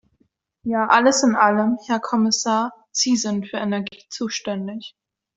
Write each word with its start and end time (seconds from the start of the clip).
Ja, 0.65 0.87
alles 0.87 1.21
in 1.21 1.35
allem, 1.35 1.77
Herr 1.85 1.99
Kommissar, 1.99 2.73
Sie 2.91 3.15
sind 3.15 3.47
für 3.47 3.57
Energie 3.57 4.03
zuständig. 4.09 4.95